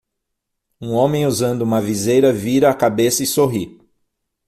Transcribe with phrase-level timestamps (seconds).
[0.81, 3.79] Um homem usando uma viseira vira a cabeça e sorri.